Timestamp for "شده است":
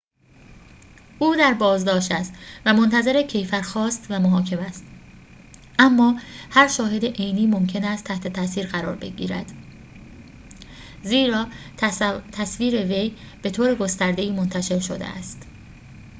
14.79-15.47